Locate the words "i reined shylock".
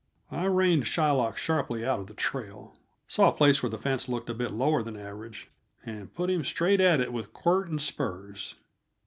0.31-1.37